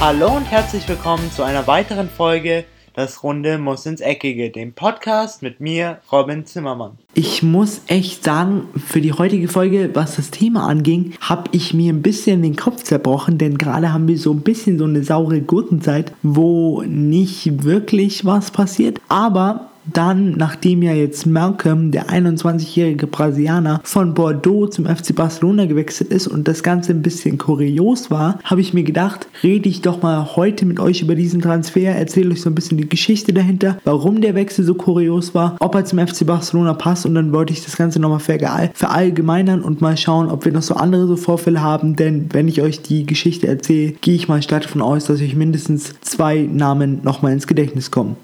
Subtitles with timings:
[0.00, 2.64] Hallo und herzlich willkommen zu einer weiteren Folge
[2.94, 6.98] Das Runde muss ins Eckige, dem Podcast mit mir, Robin Zimmermann.
[7.14, 11.92] Ich muss echt sagen, für die heutige Folge, was das Thema anging, habe ich mir
[11.92, 15.40] ein bisschen den Kopf zerbrochen, denn gerade haben wir so ein bisschen so eine saure
[15.40, 19.00] Gurkenzeit, wo nicht wirklich was passiert.
[19.08, 26.10] Aber dann, nachdem ja jetzt Malcolm, der 21-jährige Brasilianer, von Bordeaux zum FC Barcelona gewechselt
[26.10, 30.02] ist und das Ganze ein bisschen kurios war, habe ich mir gedacht, rede ich doch
[30.02, 33.78] mal heute mit euch über diesen Transfer, erzähle euch so ein bisschen die Geschichte dahinter,
[33.84, 37.52] warum der Wechsel so kurios war, ob er zum FC Barcelona passt und dann wollte
[37.52, 41.62] ich das Ganze nochmal verallgemeinern und mal schauen, ob wir noch so andere so Vorfälle
[41.62, 45.20] haben, denn wenn ich euch die Geschichte erzähle, gehe ich mal stark davon aus, dass
[45.20, 48.16] euch mindestens zwei Namen nochmal ins Gedächtnis kommen.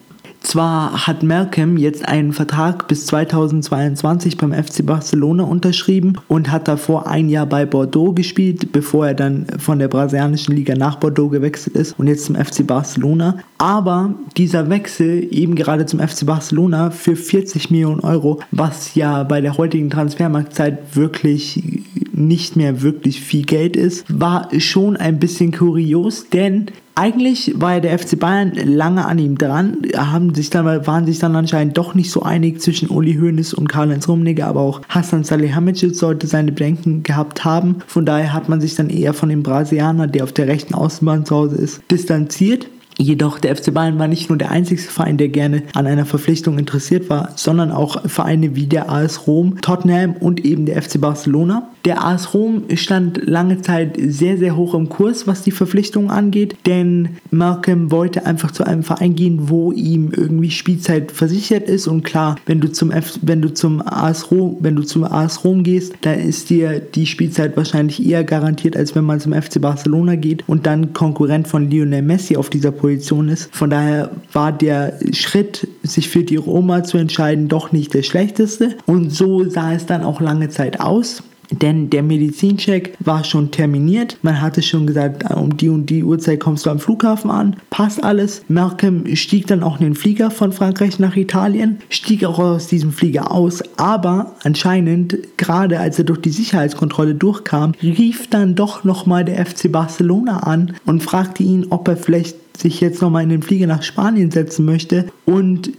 [0.45, 7.09] Zwar hat Malcolm jetzt einen Vertrag bis 2022 beim FC Barcelona unterschrieben und hat davor
[7.09, 11.77] ein Jahr bei Bordeaux gespielt, bevor er dann von der brasilianischen Liga nach Bordeaux gewechselt
[11.77, 13.39] ist und jetzt zum FC Barcelona.
[13.57, 19.41] Aber dieser Wechsel eben gerade zum FC Barcelona für 40 Millionen Euro, was ja bei
[19.41, 21.83] der heutigen Transfermarktzeit wirklich
[22.15, 27.81] nicht mehr wirklich viel Geld ist, war schon ein bisschen kurios, denn eigentlich war ja
[27.81, 31.95] der FC Bayern lange an ihm dran, haben sich dann, waren sich dann anscheinend doch
[31.95, 36.53] nicht so einig zwischen Uli Hoeneß und Karl-Heinz Rummenigge, aber auch Hassan Salihamidzic sollte seine
[36.53, 37.77] Bedenken gehabt haben.
[37.89, 41.27] Von daher hat man sich dann eher von dem Brasilianer, der auf der rechten Außenbahn
[41.27, 42.69] zu Hause ist, distanziert.
[42.97, 46.59] Jedoch der FC Bayern war nicht nur der einzige Verein, der gerne an einer Verpflichtung
[46.59, 51.74] interessiert war, sondern auch Vereine wie der AS Rom, Tottenham und eben der FC Barcelona.
[51.85, 56.57] Der AS Rom stand lange Zeit sehr, sehr hoch im Kurs, was die Verpflichtungen angeht,
[56.65, 62.03] denn Malcolm wollte einfach zu einem Verein gehen, wo ihm irgendwie Spielzeit versichert ist und
[62.03, 65.63] klar, wenn du zum F wenn du zum AS Rom, wenn du zum AS Rom
[65.63, 70.15] gehst, dann ist dir die Spielzeit wahrscheinlich eher garantiert, als wenn man zum FC Barcelona
[70.15, 73.55] geht und dann Konkurrent von Lionel Messi auf dieser Position ist.
[73.55, 78.77] Von daher war der Schritt, sich für die Roma zu entscheiden, doch nicht der schlechteste
[78.87, 81.23] und so sah es dann auch lange Zeit aus.
[81.51, 84.19] Denn der Medizincheck war schon terminiert.
[84.23, 87.57] Man hatte schon gesagt, um die und die Uhrzeit kommst du am Flughafen an.
[87.71, 88.43] Passt alles.
[88.49, 92.93] Malcolm stieg dann auch in den Flieger von Frankreich nach Italien, stieg auch aus diesem
[92.93, 93.63] Flieger aus.
[93.77, 99.71] Aber anscheinend, gerade als er durch die Sicherheitskontrolle durchkam, rief dann doch nochmal der FC
[99.71, 103.83] Barcelona an und fragte ihn, ob er vielleicht sich jetzt nochmal in den Flieger nach
[103.83, 105.73] Spanien setzen möchte und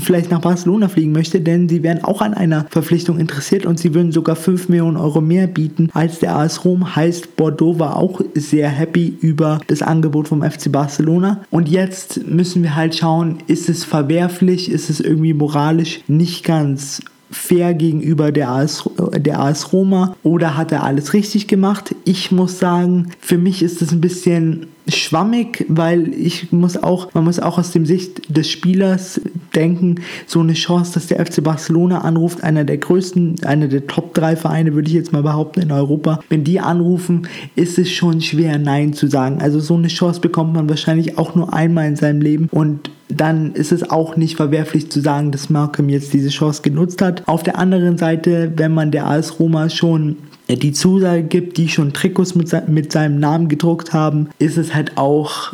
[0.00, 3.94] vielleicht nach Barcelona fliegen möchte, denn sie wären auch an einer Verpflichtung interessiert und sie
[3.94, 6.96] würden sogar 5 Millionen Euro mehr bieten als der AS Rom.
[6.96, 11.40] Heißt, Bordeaux war auch sehr happy über das Angebot vom FC Barcelona.
[11.50, 17.00] Und jetzt müssen wir halt schauen, ist es verwerflich, ist es irgendwie moralisch nicht ganz
[17.30, 21.94] fair gegenüber der AS, der AS Roma oder hat er alles richtig gemacht?
[22.04, 24.66] Ich muss sagen, für mich ist es ein bisschen
[24.96, 29.20] schwammig, weil ich muss auch, man muss auch aus dem Sicht des Spielers
[29.54, 29.96] denken,
[30.26, 34.36] so eine Chance, dass der FC Barcelona anruft, einer der größten, einer der Top 3
[34.36, 36.20] Vereine, würde ich jetzt mal behaupten, in Europa.
[36.28, 39.40] Wenn die anrufen, ist es schon schwer, Nein zu sagen.
[39.40, 43.54] Also so eine Chance bekommt man wahrscheinlich auch nur einmal in seinem Leben und dann
[43.54, 47.26] ist es auch nicht verwerflich zu sagen, dass Malcolm jetzt diese Chance genutzt hat.
[47.26, 50.16] Auf der anderen Seite, wenn man der AS Roma schon
[50.56, 54.96] die Zusage gibt, die schon Trikots mit, mit seinem Namen gedruckt haben, ist es halt
[54.96, 55.52] auch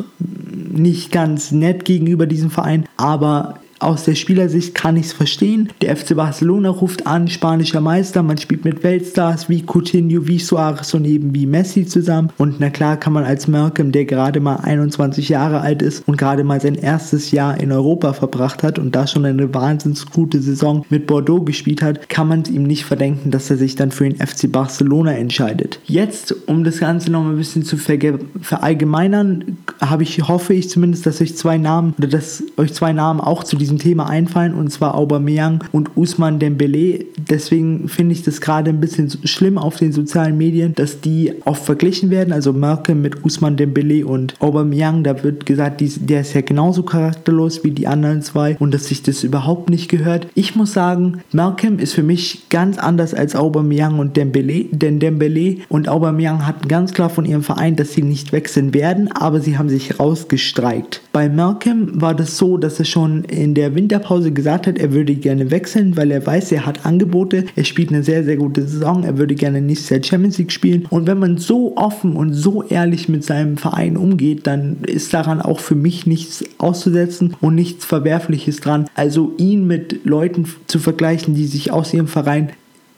[0.71, 5.69] nicht ganz nett gegenüber diesem Verein, aber aus der Spielersicht kann ich es verstehen.
[5.81, 10.93] Der FC Barcelona ruft an, spanischer Meister, man spielt mit Weltstars wie Coutinho, wie Suarez
[10.93, 12.31] und eben wie Messi zusammen.
[12.37, 16.17] Und na klar kann man als Malcolm, der gerade mal 21 Jahre alt ist und
[16.17, 20.41] gerade mal sein erstes Jahr in Europa verbracht hat und da schon eine wahnsinnig gute
[20.41, 24.09] Saison mit Bordeaux gespielt hat, kann man ihm nicht verdenken, dass er sich dann für
[24.09, 25.79] den FC Barcelona entscheidet.
[25.85, 31.21] Jetzt, um das Ganze noch ein bisschen zu verallgemeinern, habe ich, hoffe ich zumindest, dass
[31.21, 34.71] euch zwei Namen oder dass euch zwei Namen auch zu diesem diesem Thema einfallen und
[34.71, 37.05] zwar Aubameyang und Usman Dembele.
[37.17, 41.65] Deswegen finde ich das gerade ein bisschen schlimm auf den sozialen Medien, dass die oft
[41.65, 42.31] verglichen werden.
[42.31, 47.63] Also Merkel mit Usman Dembele und Aubameyang, da wird gesagt, der ist ja genauso charakterlos
[47.63, 50.27] wie die anderen zwei und dass sich das überhaupt nicht gehört.
[50.33, 55.57] Ich muss sagen, Malcolm ist für mich ganz anders als Aubameyang und Dembele, denn Dembele
[55.67, 59.57] und Aubameyang hatten ganz klar von ihrem Verein, dass sie nicht wechseln werden, aber sie
[59.57, 61.01] haben sich rausgestreikt.
[61.11, 65.15] Bei Malcolm war das so, dass er schon in der Winterpause gesagt hat, er würde
[65.15, 69.03] gerne wechseln, weil er weiß, er hat Angebote, er spielt eine sehr, sehr gute Saison,
[69.03, 70.85] er würde gerne nächstes Jahr Champions League spielen.
[70.91, 75.41] Und wenn man so offen und so ehrlich mit seinem Verein umgeht, dann ist daran
[75.41, 78.85] auch für mich nichts auszusetzen und nichts Verwerfliches dran.
[78.93, 82.51] Also ihn mit Leuten zu vergleichen, die sich aus ihrem Verein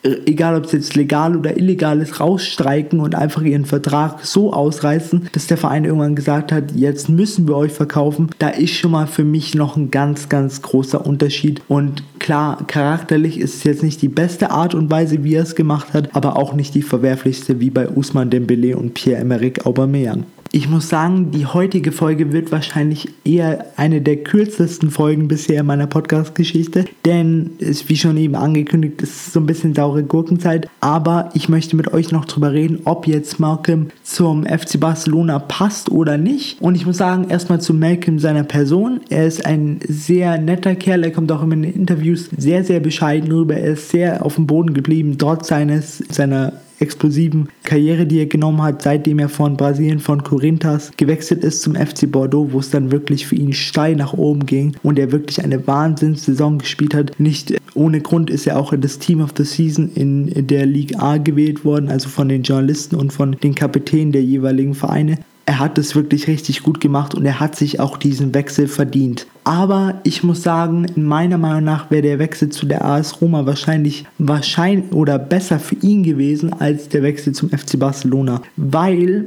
[0.04, 5.30] egal ob es jetzt legal oder illegal ist, rausstreiken und einfach ihren Vertrag so ausreißen,
[5.32, 8.30] dass der Verein irgendwann gesagt hat, jetzt müssen wir euch verkaufen.
[8.40, 11.62] Da ist schon mal für mich noch ein ganz, ganz großer Unterschied.
[11.68, 15.56] Und klar, charakterlich ist es jetzt nicht die beste Art und Weise, wie er es
[15.56, 20.26] gemacht hat, aber auch nicht die verwerflichste wie bei Usman Dembele und Pierre-Emerick Aubameyang.
[20.52, 25.68] Ich muss sagen, die heutige Folge wird wahrscheinlich eher eine der kürzesten Folgen bisher in
[25.68, 30.68] meiner Podcast-Geschichte, denn es wie schon eben angekündigt, es ist so ein bisschen saure Gurkenzeit,
[30.80, 35.92] aber ich möchte mit euch noch drüber reden, ob jetzt Malcolm zum FC Barcelona passt
[35.92, 36.60] oder nicht.
[36.62, 39.02] Und ich muss sagen, erstmal zu Malcolm seiner Person.
[39.10, 42.80] Er ist ein sehr netter Kerl, er kommt auch immer in den Interviews sehr, sehr
[42.80, 48.20] bescheiden rüber, er ist sehr auf dem Boden geblieben, dort seines, seiner explosiven Karriere, die
[48.20, 52.60] er genommen hat, seitdem er von Brasilien, von Corinthians gewechselt ist zum FC Bordeaux, wo
[52.60, 56.94] es dann wirklich für ihn steil nach oben ging und er wirklich eine Wahnsinnssaison gespielt
[56.94, 57.20] hat.
[57.20, 61.00] Nicht ohne Grund ist er auch in das Team of the Season in der Ligue
[61.00, 65.20] A gewählt worden, also von den Journalisten und von den Kapitänen der jeweiligen Vereine
[65.50, 69.26] er hat es wirklich richtig gut gemacht und er hat sich auch diesen Wechsel verdient.
[69.44, 73.48] Aber ich muss sagen, in meiner Meinung nach wäre der Wechsel zu der AS Roma
[73.48, 79.26] wahrscheinlich wahrscheinlich oder besser für ihn gewesen als der Wechsel zum FC Barcelona, weil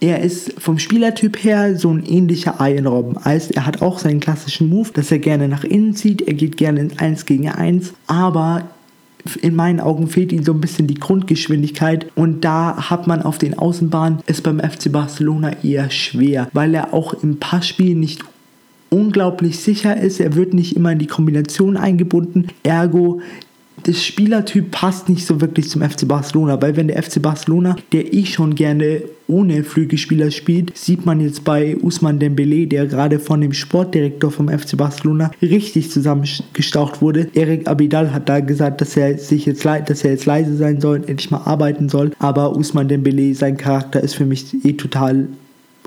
[0.00, 3.16] er ist vom Spielertyp her so ein ähnlicher Iron Robben.
[3.16, 6.58] Also er hat auch seinen klassischen Move, dass er gerne nach innen zieht, er geht
[6.58, 8.68] gerne in 1 gegen 1, aber
[9.42, 13.38] in meinen Augen fehlt ihm so ein bisschen die Grundgeschwindigkeit und da hat man auf
[13.38, 18.22] den Außenbahnen es beim FC Barcelona eher schwer, weil er auch im Passspiel nicht
[18.90, 20.20] unglaublich sicher ist.
[20.20, 22.48] Er wird nicht immer in die Kombination eingebunden.
[22.62, 23.20] Ergo
[23.84, 28.12] das Spielertyp passt nicht so wirklich zum FC Barcelona, weil wenn der FC Barcelona, der
[28.12, 33.40] ich schon gerne ohne Flügelspieler spielt, sieht man jetzt bei Usman Dembele, der gerade von
[33.40, 37.28] dem Sportdirektor vom FC Barcelona richtig zusammengestaucht wurde.
[37.34, 41.02] Eric Abidal hat da gesagt, dass er sich jetzt dass er jetzt leise sein soll,
[41.06, 45.28] endlich mal arbeiten soll, aber Usman Dembele, sein Charakter ist für mich eh total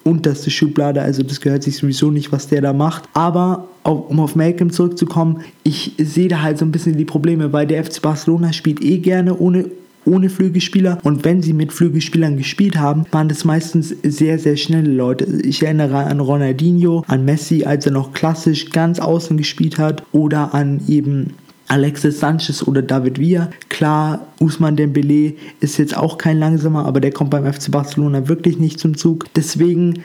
[0.04, 3.04] unterste Schublade, also das gehört sich sowieso nicht, was der da macht.
[3.14, 7.68] Aber um auf Malcolm zurückzukommen, ich sehe da halt so ein bisschen die Probleme, weil
[7.68, 9.66] der FC Barcelona spielt eh gerne ohne
[10.06, 14.92] ohne Flügelspieler und wenn sie mit Flügelspielern gespielt haben, waren das meistens sehr, sehr schnelle
[14.92, 15.26] Leute.
[15.44, 20.56] Ich erinnere an Ronaldinho, an Messi, als er noch klassisch ganz außen gespielt hat oder
[20.56, 21.36] an eben
[21.72, 23.50] Alexis Sanchez oder David Villa.
[23.70, 28.60] Klar, Usman Dembele ist jetzt auch kein langsamer, aber der kommt beim FC Barcelona wirklich
[28.60, 29.34] nicht zum Zug.
[29.36, 30.04] Deswegen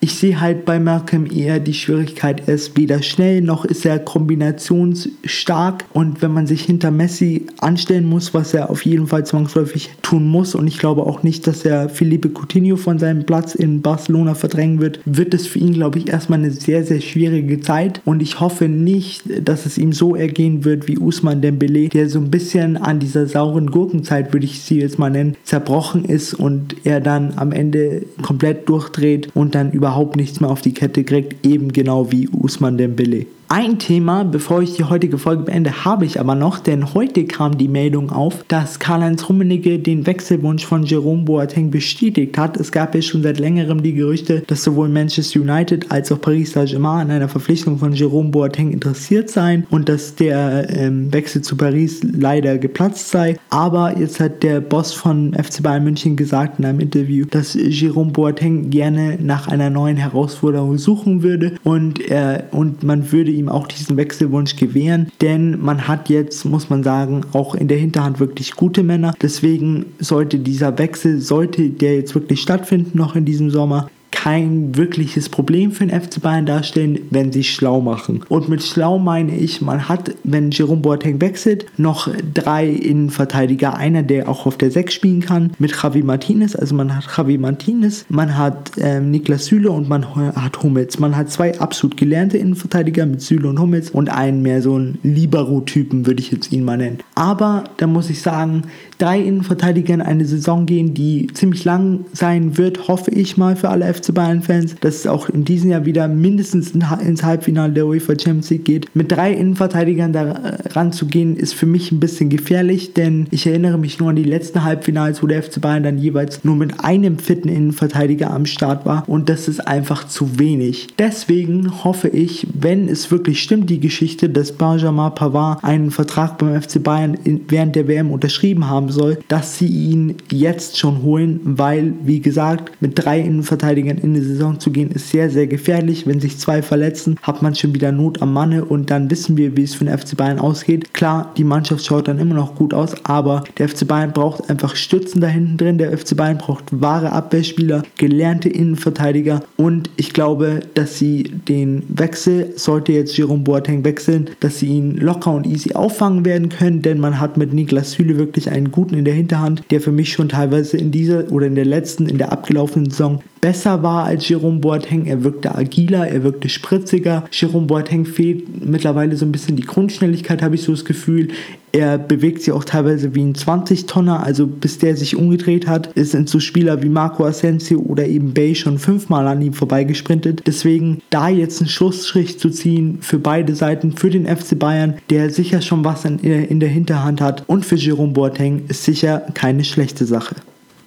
[0.00, 3.98] ich sehe halt bei Malcolm eher die Schwierigkeit, er ist weder schnell noch ist er
[3.98, 5.84] kombinationsstark.
[5.92, 10.26] Und wenn man sich hinter Messi anstellen muss, was er auf jeden Fall zwangsläufig tun
[10.26, 14.34] muss und ich glaube auch nicht, dass er Felipe Coutinho von seinem Platz in Barcelona
[14.34, 18.00] verdrängen wird, wird es für ihn, glaube ich, erstmal eine sehr, sehr schwierige Zeit.
[18.04, 22.18] Und ich hoffe nicht, dass es ihm so ergehen wird wie Usman Dembele, der so
[22.18, 26.76] ein bisschen an dieser sauren Gurkenzeit, würde ich sie jetzt mal nennen, zerbrochen ist und
[26.84, 31.04] er dann am Ende komplett durchdreht und dann über überhaupt nichts mehr auf die Kette
[31.04, 33.26] kriegt, eben genau wie Usman Dembele.
[33.48, 37.56] Ein Thema, bevor ich die heutige Folge beende, habe ich aber noch, denn heute kam
[37.56, 42.56] die Meldung auf, dass Karl-Heinz Rummenigge den Wechselwunsch von Jerome Boateng bestätigt hat.
[42.56, 46.52] Es gab ja schon seit längerem die Gerüchte, dass sowohl Manchester United als auch Paris
[46.52, 51.56] Saint-Germain an einer Verpflichtung von Jerome Boateng interessiert seien und dass der ähm, Wechsel zu
[51.56, 53.36] Paris leider geplatzt sei.
[53.50, 58.10] Aber jetzt hat der Boss von FC Bayern München gesagt in einem Interview, dass Jerome
[58.10, 63.66] Boateng gerne nach einer neuen Herausforderung suchen würde und, er, und man würde ihm auch
[63.66, 68.52] diesen Wechselwunsch gewähren, denn man hat jetzt, muss man sagen, auch in der Hinterhand wirklich
[68.52, 69.14] gute Männer.
[69.22, 73.88] Deswegen sollte dieser Wechsel, sollte der jetzt wirklich stattfinden noch in diesem Sommer,
[74.26, 78.24] kein wirkliches Problem für den FC Bayern darstellen, wenn sie schlau machen.
[78.28, 83.76] Und mit schlau meine ich, man hat, wenn Jerome Boateng wechselt, noch drei Innenverteidiger.
[83.76, 86.56] Einer, der auch auf der 6 spielen kann, mit Javi Martinez.
[86.56, 90.98] Also man hat Javi Martinez, man hat ähm, Niklas Süle und man hat Hummels.
[90.98, 94.98] Man hat zwei absolut gelernte Innenverteidiger mit Süle und Hummels und einen mehr so einen
[95.04, 96.98] Libero-Typen, würde ich jetzt ihn mal nennen.
[97.14, 98.62] Aber da muss ich sagen,
[98.98, 103.68] drei Innenverteidiger in eine Saison gehen, die ziemlich lang sein wird, hoffe ich mal für
[103.68, 108.14] alle FC Bayern-Fans, dass es auch in diesem Jahr wieder mindestens ins Halbfinale der UEFA
[108.18, 108.94] Champions League geht.
[108.94, 113.98] Mit drei Innenverteidigern da ranzugehen, ist für mich ein bisschen gefährlich, denn ich erinnere mich
[113.98, 117.48] nur an die letzten Halbfinals, wo der FC Bayern dann jeweils nur mit einem fitten
[117.48, 120.88] Innenverteidiger am Start war und das ist einfach zu wenig.
[120.98, 126.60] Deswegen hoffe ich, wenn es wirklich stimmt, die Geschichte, dass Benjamin Pavard einen Vertrag beim
[126.60, 131.92] FC Bayern während der WM unterschrieben haben soll, dass sie ihn jetzt schon holen, weil,
[132.04, 136.06] wie gesagt, mit drei Innenverteidigern in die Saison zu gehen, ist sehr, sehr gefährlich.
[136.06, 139.56] Wenn sich zwei verletzen, hat man schon wieder Not am Manne und dann wissen wir,
[139.56, 140.92] wie es für den FC Bayern ausgeht.
[140.94, 144.76] Klar, die Mannschaft schaut dann immer noch gut aus, aber der FC Bayern braucht einfach
[144.76, 145.78] Stützen da hinten drin.
[145.78, 152.52] Der FC Bayern braucht wahre Abwehrspieler, gelernte Innenverteidiger und ich glaube, dass sie den Wechsel,
[152.56, 156.98] sollte jetzt Jerome Boateng wechseln, dass sie ihn locker und easy auffangen werden können, denn
[156.98, 160.28] man hat mit Niklas Süle wirklich einen guten in der Hinterhand, der für mich schon
[160.28, 164.60] teilweise in dieser oder in der letzten, in der abgelaufenen Saison besser war als Jerome
[164.60, 165.06] Boateng.
[165.06, 167.24] Er wirkte agiler, er wirkte spritziger.
[167.32, 171.28] Jerome Boateng fehlt mittlerweile so ein bisschen die Grundschnelligkeit, habe ich so das Gefühl.
[171.72, 176.28] Er bewegt sich auch teilweise wie ein 20-Tonner, also bis der sich umgedreht hat, sind
[176.28, 180.42] so Spieler wie Marco Asensio oder eben Bay schon fünfmal an ihm vorbeigesprintet.
[180.46, 185.30] Deswegen da jetzt einen Schlussstrich zu ziehen für beide Seiten, für den FC Bayern, der
[185.30, 190.06] sicher schon was in der Hinterhand hat und für Jerome Boateng ist sicher keine schlechte
[190.06, 190.36] Sache.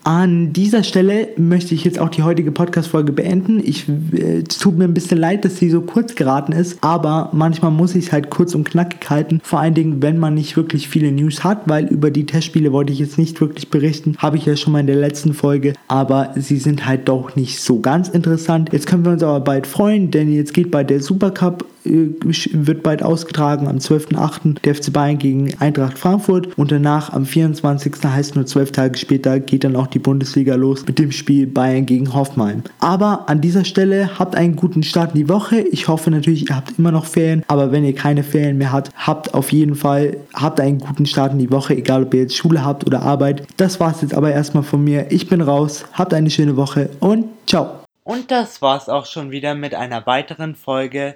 [0.04, 3.62] An dieser Stelle möchte ich jetzt auch die heutige Podcast-Folge beenden.
[3.64, 7.30] Ich, äh, es tut mir ein bisschen leid, dass sie so kurz geraten ist, aber
[7.34, 9.42] manchmal muss ich es halt kurz und knackig halten.
[9.44, 12.94] Vor allen Dingen, wenn man nicht wirklich viele News hat, weil über die Testspiele wollte
[12.94, 14.16] ich jetzt nicht wirklich berichten.
[14.18, 17.62] Habe ich ja schon mal in der letzten Folge, aber sie sind halt doch nicht
[17.62, 18.70] so ganz interessant.
[18.72, 23.04] Jetzt können wir uns aber bald freuen, denn jetzt geht bald der Supercup wird bald
[23.04, 24.62] ausgetragen am 12.08.
[24.62, 27.96] der FC Bayern gegen Eintracht Frankfurt und danach am 24.
[28.04, 31.86] heißt nur zwölf Tage später geht dann auch die Bundesliga los mit dem Spiel Bayern
[31.86, 32.64] gegen Hoffenheim.
[32.80, 35.62] Aber an dieser Stelle habt einen guten Start in die Woche.
[35.62, 38.92] Ich hoffe natürlich, ihr habt immer noch Ferien, aber wenn ihr keine Ferien mehr habt,
[38.96, 42.36] habt auf jeden Fall habt einen guten Start in die Woche, egal ob ihr jetzt
[42.36, 43.48] Schule habt oder Arbeit.
[43.58, 45.12] Das war's jetzt aber erstmal von mir.
[45.12, 47.80] Ich bin raus, habt eine schöne Woche und ciao.
[48.10, 51.16] Und das war's auch schon wieder mit einer weiteren Folge